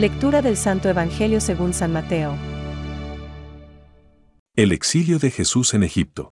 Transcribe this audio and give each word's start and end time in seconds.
Lectura 0.00 0.40
del 0.40 0.56
Santo 0.56 0.88
Evangelio 0.88 1.42
según 1.42 1.74
San 1.74 1.92
Mateo. 1.92 2.34
El 4.56 4.72
exilio 4.72 5.18
de 5.18 5.30
Jesús 5.30 5.74
en 5.74 5.82
Egipto. 5.82 6.32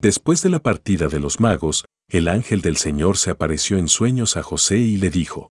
Después 0.00 0.40
de 0.44 0.50
la 0.50 0.60
partida 0.60 1.08
de 1.08 1.18
los 1.18 1.40
magos, 1.40 1.84
el 2.08 2.28
ángel 2.28 2.60
del 2.60 2.76
Señor 2.76 3.16
se 3.16 3.32
apareció 3.32 3.76
en 3.76 3.88
sueños 3.88 4.36
a 4.36 4.44
José 4.44 4.78
y 4.78 4.98
le 4.98 5.10
dijo, 5.10 5.50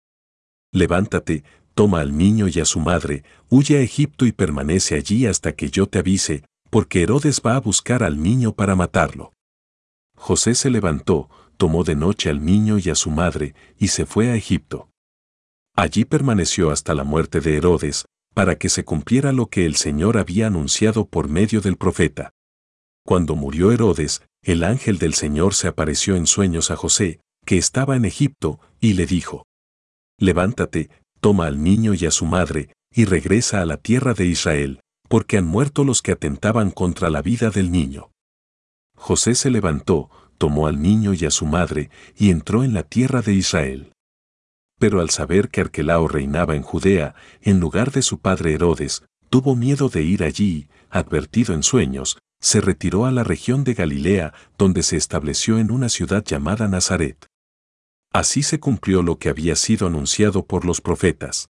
Levántate, 0.71 1.43
toma 1.73 1.99
al 1.99 2.17
niño 2.17 2.47
y 2.47 2.61
a 2.61 2.63
su 2.63 2.79
madre, 2.79 3.25
huye 3.49 3.79
a 3.79 3.81
Egipto 3.81 4.25
y 4.25 4.31
permanece 4.31 4.95
allí 4.95 5.25
hasta 5.25 5.51
que 5.51 5.69
yo 5.69 5.87
te 5.87 5.99
avise, 5.99 6.45
porque 6.69 7.03
Herodes 7.03 7.41
va 7.45 7.57
a 7.57 7.59
buscar 7.59 8.01
al 8.01 8.23
niño 8.23 8.53
para 8.53 8.77
matarlo. 8.77 9.33
José 10.15 10.55
se 10.55 10.69
levantó, 10.69 11.29
tomó 11.57 11.83
de 11.83 11.95
noche 11.95 12.29
al 12.29 12.45
niño 12.45 12.77
y 12.77 12.89
a 12.89 12.95
su 12.95 13.11
madre, 13.11 13.55
y 13.77 13.89
se 13.89 14.05
fue 14.05 14.29
a 14.29 14.35
Egipto. 14.35 14.89
Allí 15.79 16.03
permaneció 16.03 16.71
hasta 16.71 16.93
la 16.93 17.05
muerte 17.05 17.39
de 17.39 17.55
Herodes, 17.55 18.03
para 18.33 18.57
que 18.57 18.67
se 18.67 18.83
cumpliera 18.83 19.31
lo 19.31 19.45
que 19.45 19.65
el 19.65 19.77
Señor 19.77 20.17
había 20.17 20.47
anunciado 20.47 21.05
por 21.05 21.29
medio 21.29 21.61
del 21.61 21.77
profeta. 21.77 22.31
Cuando 23.05 23.37
murió 23.37 23.71
Herodes, 23.71 24.21
el 24.43 24.65
ángel 24.65 24.97
del 24.97 25.13
Señor 25.13 25.53
se 25.53 25.69
apareció 25.69 26.17
en 26.17 26.27
sueños 26.27 26.69
a 26.69 26.75
José, 26.75 27.21
que 27.45 27.57
estaba 27.57 27.95
en 27.95 28.03
Egipto, 28.03 28.59
y 28.81 28.91
le 28.91 29.05
dijo, 29.05 29.45
Levántate, 30.17 30.89
toma 31.21 31.45
al 31.45 31.63
niño 31.63 31.93
y 31.93 32.05
a 32.05 32.11
su 32.11 32.25
madre, 32.25 32.73
y 32.93 33.05
regresa 33.05 33.61
a 33.61 33.65
la 33.65 33.77
tierra 33.77 34.13
de 34.13 34.25
Israel, 34.25 34.81
porque 35.07 35.37
han 35.37 35.45
muerto 35.45 35.85
los 35.85 36.01
que 36.01 36.11
atentaban 36.11 36.71
contra 36.71 37.09
la 37.09 37.21
vida 37.21 37.51
del 37.51 37.71
niño. 37.71 38.11
José 38.97 39.33
se 39.33 39.49
levantó, 39.49 40.09
tomó 40.37 40.67
al 40.67 40.81
niño 40.81 41.13
y 41.13 41.23
a 41.23 41.31
su 41.31 41.45
madre, 41.45 41.89
y 42.17 42.31
entró 42.31 42.65
en 42.65 42.73
la 42.73 42.83
tierra 42.83 43.21
de 43.21 43.31
Israel. 43.31 43.93
Pero 44.79 45.01
al 45.01 45.09
saber 45.09 45.49
que 45.49 45.61
Arquelao 45.61 46.07
reinaba 46.07 46.55
en 46.55 46.63
Judea, 46.63 47.13
en 47.41 47.59
lugar 47.59 47.91
de 47.91 48.01
su 48.01 48.19
padre 48.19 48.53
Herodes, 48.53 49.03
tuvo 49.29 49.55
miedo 49.55 49.89
de 49.89 50.01
ir 50.01 50.23
allí, 50.23 50.69
advertido 50.89 51.53
en 51.53 51.63
sueños, 51.63 52.17
se 52.41 52.61
retiró 52.61 53.05
a 53.05 53.11
la 53.11 53.23
región 53.23 53.63
de 53.63 53.73
Galilea, 53.73 54.33
donde 54.57 54.81
se 54.81 54.95
estableció 54.95 55.59
en 55.59 55.71
una 55.71 55.89
ciudad 55.89 56.23
llamada 56.23 56.67
Nazaret. 56.67 57.27
Así 58.11 58.41
se 58.41 58.59
cumplió 58.59 59.03
lo 59.03 59.19
que 59.19 59.29
había 59.29 59.55
sido 59.55 59.87
anunciado 59.87 60.45
por 60.45 60.65
los 60.65 60.81
profetas. 60.81 61.49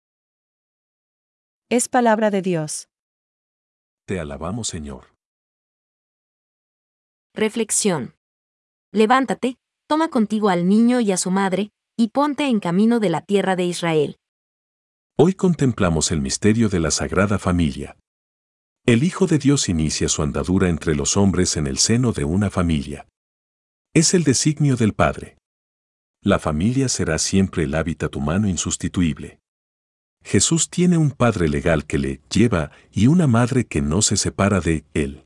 Es 1.70 1.88
palabra 1.88 2.30
de 2.30 2.40
Dios. 2.40 2.88
Te 4.06 4.18
alabamos, 4.18 4.68
Señor. 4.68 5.14
Reflexión. 7.34 8.16
Levántate, 8.90 9.58
toma 9.86 10.08
contigo 10.08 10.48
al 10.48 10.66
niño 10.66 11.00
y 11.00 11.12
a 11.12 11.18
su 11.18 11.30
madre, 11.30 11.70
y 12.00 12.10
ponte 12.10 12.46
en 12.46 12.60
camino 12.60 13.00
de 13.00 13.10
la 13.10 13.22
tierra 13.22 13.56
de 13.56 13.64
Israel. 13.64 14.18
Hoy 15.16 15.34
contemplamos 15.34 16.12
el 16.12 16.20
misterio 16.20 16.68
de 16.68 16.78
la 16.78 16.92
Sagrada 16.92 17.40
Familia. 17.40 17.96
El 18.86 19.02
Hijo 19.02 19.26
de 19.26 19.38
Dios 19.38 19.68
inicia 19.68 20.08
su 20.08 20.22
andadura 20.22 20.68
entre 20.68 20.94
los 20.94 21.16
hombres 21.16 21.56
en 21.56 21.66
el 21.66 21.78
seno 21.78 22.12
de 22.12 22.22
una 22.22 22.50
familia. 22.50 23.08
Es 23.94 24.14
el 24.14 24.22
designio 24.22 24.76
del 24.76 24.92
Padre. 24.92 25.38
La 26.22 26.38
familia 26.38 26.88
será 26.88 27.18
siempre 27.18 27.64
el 27.64 27.74
hábitat 27.74 28.14
humano 28.14 28.46
insustituible. 28.46 29.40
Jesús 30.22 30.70
tiene 30.70 30.98
un 30.98 31.10
Padre 31.10 31.48
legal 31.48 31.84
que 31.84 31.98
le 31.98 32.20
lleva 32.30 32.70
y 32.92 33.08
una 33.08 33.26
Madre 33.26 33.66
que 33.66 33.82
no 33.82 34.02
se 34.02 34.16
separa 34.16 34.60
de 34.60 34.84
él. 34.94 35.24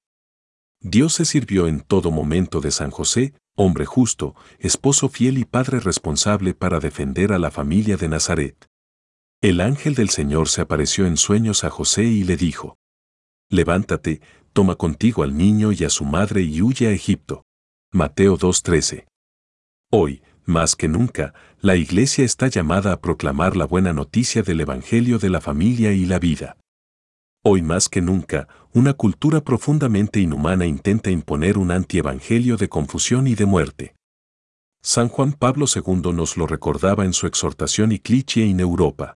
Dios 0.81 1.13
se 1.13 1.27
sirvió 1.27 1.69
en 1.69 1.81
todo 1.83 2.11
momento 2.11 2.63
de 2.63 2.71
San 2.71 2.91
José, 2.91 3.35
hombre 3.55 3.85
justo, 3.85 4.35
esposo 4.59 5.09
fiel 5.09 5.39
y 5.39 5.45
padre 5.45 5.81
responsable 5.81 6.55
para 6.55 6.81
defender 6.81 7.33
a 7.33 7.39
la 7.39 7.51
familia 7.51 7.97
de 7.97 8.09
Nazaret. 8.09 8.67
El 9.41 9.61
ángel 9.61 9.95
del 9.95 10.09
Señor 10.09 10.49
se 10.49 10.61
apareció 10.61 11.07
en 11.07 11.17
sueños 11.17 11.65
a 11.65 11.71
José 11.71 12.05
y 12.05 12.25
le 12.25 12.37
dijo, 12.37 12.77
Levántate, 13.51 14.21
toma 14.53 14.77
contigo 14.77 15.23
al 15.23 15.37
niño 15.37 15.73
y 15.73 15.85
a 15.85 15.91
su 15.91 16.05
madre 16.05 16.43
y 16.43 16.63
huye 16.63 16.89
a 16.89 16.93
Egipto. 16.93 17.45
Mateo 17.93 18.39
2.13. 18.39 19.07
Hoy, 19.91 20.23
más 20.45 20.77
que 20.77 20.89
nunca, 20.89 21.35
la 21.61 21.77
Iglesia 21.77 22.25
está 22.25 22.49
llamada 22.49 22.93
a 22.93 23.01
proclamar 23.01 23.57
la 23.57 23.67
buena 23.67 23.93
noticia 23.93 24.43
del 24.43 24.61
Evangelio 24.61 25.19
de 25.19 25.29
la 25.29 25.41
familia 25.41 25.93
y 25.93 26.07
la 26.07 26.19
vida. 26.19 26.57
Hoy 27.45 27.61
más 27.61 27.89
que 27.89 28.01
nunca, 28.01 28.47
una 28.73 28.93
cultura 28.93 29.41
profundamente 29.41 30.21
inhumana 30.21 30.65
intenta 30.65 31.11
imponer 31.11 31.59
un 31.59 31.73
antievangelio 31.73 32.57
de 32.57 32.69
confusión 32.69 33.27
y 33.27 33.35
de 33.35 33.47
muerte. 33.47 33.97
San 34.81 35.09
Juan 35.09 35.33
Pablo 35.33 35.67
II 35.67 36.13
nos 36.13 36.37
lo 36.37 36.47
recordaba 36.47 37.05
en 37.05 37.13
su 37.13 37.27
exhortación 37.27 37.91
y 37.91 37.99
cliché 37.99 38.45
en 38.49 38.61
Europa. 38.61 39.17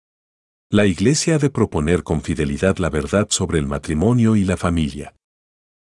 La 0.72 0.85
Iglesia 0.85 1.35
ha 1.35 1.38
de 1.38 1.50
proponer 1.50 2.03
con 2.03 2.22
fidelidad 2.22 2.78
la 2.78 2.89
verdad 2.89 3.28
sobre 3.29 3.59
el 3.59 3.67
matrimonio 3.67 4.38
y 4.38 4.45
la 4.45 4.55
familia. 4.55 5.13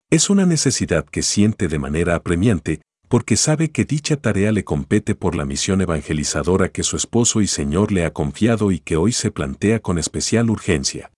Es 0.09 0.29
una 0.29 0.45
necesidad 0.45 1.05
que 1.05 1.23
siente 1.23 1.67
de 1.67 1.79
manera 1.79 2.15
apremiante, 2.15 2.81
porque 3.09 3.35
sabe 3.35 3.71
que 3.71 3.83
dicha 3.83 4.15
tarea 4.15 4.53
le 4.53 4.63
compete 4.63 5.15
por 5.15 5.35
la 5.35 5.43
misión 5.43 5.81
evangelizadora 5.81 6.69
que 6.69 6.83
su 6.83 6.95
esposo 6.95 7.41
y 7.41 7.47
Señor 7.47 7.91
le 7.91 8.05
ha 8.05 8.13
confiado 8.13 8.71
y 8.71 8.79
que 8.79 8.95
hoy 8.95 9.11
se 9.11 9.31
plantea 9.31 9.81
con 9.81 9.97
especial 9.97 10.49
urgencia. 10.49 11.11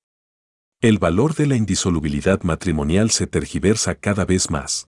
El 0.83 0.99
valor 0.99 1.33
de 1.33 1.47
la 1.47 1.55
indisolubilidad 1.55 2.43
matrimonial 2.43 3.09
se 3.09 3.25
tergiversa 3.25 3.95
cada 3.95 4.25
vez 4.25 4.51
más. 4.51 4.89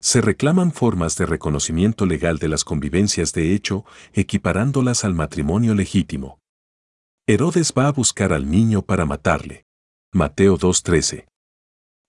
Se 0.00 0.20
reclaman 0.20 0.72
formas 0.72 1.16
de 1.16 1.26
reconocimiento 1.26 2.06
legal 2.06 2.38
de 2.38 2.48
las 2.48 2.64
convivencias 2.64 3.32
de 3.32 3.54
hecho, 3.54 3.84
equiparándolas 4.14 5.04
al 5.04 5.14
matrimonio 5.14 5.76
legítimo. 5.76 6.40
Herodes 7.28 7.72
va 7.72 7.86
a 7.86 7.92
buscar 7.92 8.32
al 8.32 8.50
niño 8.50 8.82
para 8.82 9.06
matarle. 9.06 9.64
Mateo 10.12 10.58
2.13. 10.58 11.28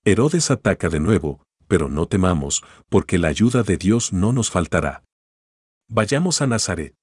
Herodes 0.06 0.50
ataca 0.50 0.90
de 0.90 1.00
nuevo, 1.00 1.44
pero 1.68 1.90
no 1.90 2.07
temamos, 2.07 2.63
porque 2.90 3.19
la 3.19 3.28
ayuda 3.28 3.62
de 3.62 3.78
Dios 3.78 4.12
no 4.12 4.34
nos 4.34 4.50
faltará. 4.50 5.03
Vayamos 5.88 6.41
a 6.41 6.47
Nazaret. 6.47 6.96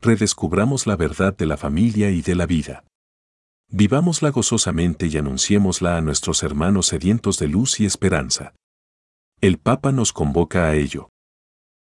Redescubramos 0.00 0.88
la 0.88 0.96
verdad 0.96 1.36
de 1.36 1.46
la 1.46 1.56
familia 1.56 2.10
y 2.10 2.20
de 2.20 2.34
la 2.34 2.46
vida. 2.46 2.82
Vivámosla 3.72 4.30
gozosamente 4.30 5.06
y 5.06 5.16
anunciémosla 5.16 5.96
a 5.96 6.00
nuestros 6.00 6.42
hermanos 6.42 6.86
sedientos 6.86 7.38
de 7.38 7.46
luz 7.46 7.78
y 7.78 7.84
esperanza. 7.84 8.52
El 9.40 9.58
Papa 9.58 9.92
nos 9.92 10.12
convoca 10.12 10.68
a 10.68 10.74
ello. 10.74 11.08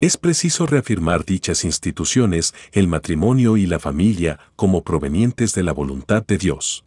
Es 0.01 0.17
preciso 0.17 0.65
reafirmar 0.65 1.23
dichas 1.23 1.63
instituciones, 1.63 2.53
el 2.73 2.87
matrimonio 2.87 3.55
y 3.55 3.65
la 3.65 3.79
familia, 3.79 4.37
como 4.57 4.83
provenientes 4.83 5.55
de 5.55 5.63
la 5.63 5.71
voluntad 5.71 6.25
de 6.25 6.37
Dios. 6.37 6.85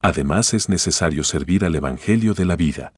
Además 0.00 0.54
es 0.54 0.68
necesario 0.68 1.24
servir 1.24 1.64
al 1.64 1.74
Evangelio 1.74 2.34
de 2.34 2.44
la 2.44 2.56
vida. 2.56 2.94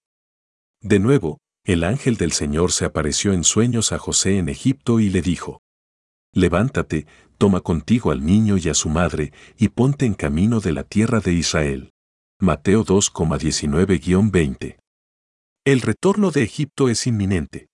De 0.83 0.99
nuevo, 0.99 1.39
el 1.65 1.83
ángel 1.83 2.19
del 2.19 2.33
Señor 2.33 2.73
se 2.73 2.85
apareció 2.85 3.33
en 3.33 3.43
sueños 3.43 3.91
a 3.91 3.99
José 3.99 4.39
en 4.39 4.51
Egipto 4.51 5.01
y 5.01 5.09
le 5.09 5.23
dijo, 5.23 5.61
Levántate, 6.33 7.07
toma 7.37 7.61
contigo 7.61 8.11
al 8.11 8.25
niño 8.25 8.57
y 8.57 8.69
a 8.69 8.75
su 8.75 8.89
madre, 8.89 9.33
y 9.59 9.69
ponte 9.69 10.07
en 10.07 10.15
camino 10.15 10.61
de 10.61 10.73
la 10.73 10.85
tierra 10.85 11.21
de 11.21 11.33
Israel. 11.33 11.93
Mateo 12.41 12.85
2,19-20. 12.85 14.79
El 15.65 15.81
retorno 15.81 16.31
de 16.31 16.43
Egipto 16.43 16.89
es 16.89 17.07
inminente. 17.07 17.69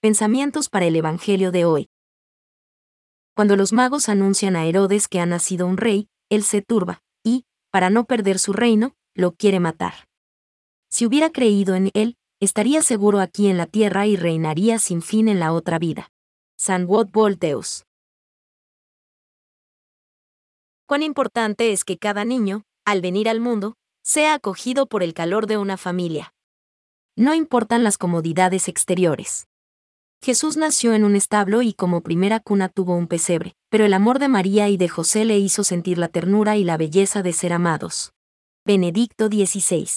Pensamientos 0.00 0.68
para 0.68 0.86
el 0.86 0.96
Evangelio 0.96 1.52
de 1.52 1.64
hoy. 1.64 1.88
Cuando 3.34 3.56
los 3.56 3.72
magos 3.72 4.08
anuncian 4.08 4.56
a 4.56 4.64
Herodes 4.64 5.08
que 5.08 5.20
ha 5.20 5.26
nacido 5.26 5.66
un 5.66 5.76
rey, 5.76 6.08
él 6.30 6.42
se 6.42 6.62
turba, 6.62 7.02
y, 7.22 7.44
para 7.70 7.90
no 7.90 8.04
perder 8.04 8.38
su 8.38 8.52
reino, 8.52 8.94
lo 9.14 9.32
quiere 9.32 9.60
matar. 9.60 10.08
Si 10.88 11.06
hubiera 11.06 11.30
creído 11.30 11.74
en 11.74 11.90
él, 11.94 12.16
estaría 12.40 12.82
seguro 12.82 13.20
aquí 13.20 13.48
en 13.48 13.56
la 13.56 13.66
tierra 13.66 14.06
y 14.06 14.16
reinaría 14.16 14.78
sin 14.78 15.02
fin 15.02 15.28
en 15.28 15.40
la 15.40 15.52
otra 15.52 15.78
vida. 15.78 16.10
San 16.60 16.86
Wot 16.86 17.12
Volteus. 17.12 17.84
Cuán 20.88 21.04
importante 21.04 21.72
es 21.72 21.84
que 21.84 21.98
cada 21.98 22.24
niño, 22.24 22.64
al 22.84 23.00
venir 23.00 23.28
al 23.28 23.38
mundo, 23.38 23.76
sea 24.02 24.34
acogido 24.34 24.86
por 24.86 25.04
el 25.04 25.14
calor 25.14 25.46
de 25.46 25.56
una 25.56 25.76
familia. 25.76 26.34
No 27.14 27.32
importan 27.32 27.84
las 27.84 27.96
comodidades 27.96 28.66
exteriores. 28.66 29.46
Jesús 30.20 30.56
nació 30.56 30.94
en 30.94 31.04
un 31.04 31.14
establo 31.14 31.62
y 31.62 31.74
como 31.74 32.00
primera 32.00 32.40
cuna 32.40 32.68
tuvo 32.68 32.96
un 32.96 33.06
pesebre, 33.06 33.54
pero 33.70 33.84
el 33.84 33.94
amor 33.94 34.18
de 34.18 34.26
María 34.26 34.68
y 34.68 34.76
de 34.76 34.88
José 34.88 35.24
le 35.24 35.38
hizo 35.38 35.62
sentir 35.62 35.96
la 35.96 36.08
ternura 36.08 36.56
y 36.56 36.64
la 36.64 36.76
belleza 36.76 37.22
de 37.22 37.34
ser 37.34 37.52
amados. 37.52 38.10
Benedicto 38.66 39.28
XVI. 39.28 39.88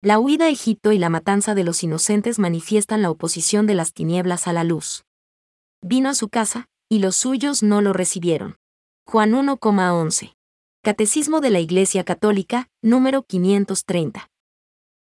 La 0.00 0.20
huida 0.20 0.44
a 0.44 0.48
Egipto 0.48 0.92
y 0.92 0.98
la 0.98 1.08
matanza 1.08 1.56
de 1.56 1.64
los 1.64 1.82
inocentes 1.82 2.38
manifiestan 2.38 3.02
la 3.02 3.10
oposición 3.10 3.66
de 3.66 3.74
las 3.74 3.92
tinieblas 3.92 4.46
a 4.46 4.52
la 4.52 4.62
luz. 4.62 5.02
Vino 5.82 6.08
a 6.08 6.14
su 6.14 6.28
casa, 6.28 6.68
y 6.88 7.00
los 7.00 7.16
suyos 7.16 7.64
no 7.64 7.80
lo 7.80 7.92
recibieron. 7.92 8.58
Juan 9.08 9.32
1,11. 9.32 10.34
Catecismo 10.84 11.40
de 11.40 11.50
la 11.50 11.58
Iglesia 11.58 12.04
Católica, 12.04 12.68
número 12.80 13.24
530. 13.24 14.30